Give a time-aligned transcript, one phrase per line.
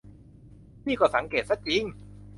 [0.87, 1.83] นี่ก็สังเกตซะจริง